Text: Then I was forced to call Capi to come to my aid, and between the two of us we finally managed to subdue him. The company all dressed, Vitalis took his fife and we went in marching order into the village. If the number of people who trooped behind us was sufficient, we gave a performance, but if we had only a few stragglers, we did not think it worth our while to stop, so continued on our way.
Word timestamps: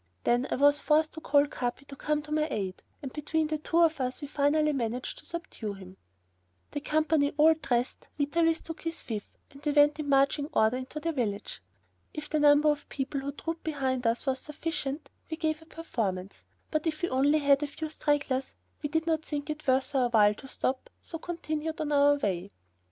Then 0.23 0.47
I 0.49 0.55
was 0.55 0.81
forced 0.81 1.13
to 1.13 1.21
call 1.21 1.45
Capi 1.45 1.85
to 1.85 1.95
come 1.95 2.23
to 2.23 2.31
my 2.31 2.47
aid, 2.49 2.81
and 3.03 3.13
between 3.13 3.45
the 3.45 3.59
two 3.59 3.77
of 3.83 4.01
us 4.01 4.19
we 4.19 4.27
finally 4.27 4.73
managed 4.73 5.19
to 5.19 5.27
subdue 5.27 5.73
him. 5.73 5.95
The 6.71 6.79
company 6.79 7.35
all 7.37 7.53
dressed, 7.53 8.07
Vitalis 8.17 8.61
took 8.61 8.81
his 8.81 8.99
fife 8.99 9.37
and 9.51 9.63
we 9.63 9.71
went 9.73 9.99
in 9.99 10.09
marching 10.09 10.47
order 10.53 10.77
into 10.77 10.99
the 10.99 11.11
village. 11.11 11.61
If 12.15 12.31
the 12.31 12.39
number 12.39 12.69
of 12.71 12.89
people 12.89 13.21
who 13.21 13.31
trooped 13.31 13.63
behind 13.63 14.07
us 14.07 14.25
was 14.25 14.39
sufficient, 14.39 15.11
we 15.29 15.37
gave 15.37 15.61
a 15.61 15.67
performance, 15.67 16.45
but 16.71 16.87
if 16.87 17.03
we 17.03 17.09
had 17.09 17.13
only 17.13 17.47
a 17.51 17.55
few 17.57 17.87
stragglers, 17.87 18.55
we 18.81 18.89
did 18.89 19.05
not 19.05 19.21
think 19.23 19.51
it 19.51 19.67
worth 19.67 19.93
our 19.93 20.09
while 20.09 20.33
to 20.33 20.47
stop, 20.47 20.89
so 21.03 21.19
continued 21.19 21.79
on 21.79 21.91
our 21.91 22.15
way. 22.15 22.49